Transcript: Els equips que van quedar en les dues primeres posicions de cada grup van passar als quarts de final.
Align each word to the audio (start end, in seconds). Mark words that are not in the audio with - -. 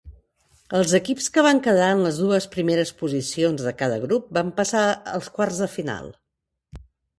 Els 0.77 0.93
equips 0.99 1.27
que 1.35 1.43
van 1.47 1.61
quedar 1.67 1.89
en 1.97 2.01
les 2.05 2.21
dues 2.21 2.47
primeres 2.55 2.93
posicions 3.03 3.67
de 3.69 3.75
cada 3.83 4.01
grup 4.07 4.33
van 4.41 4.51
passar 4.63 4.85
als 5.15 5.33
quarts 5.39 5.63
de 5.67 5.71
final. 5.79 6.13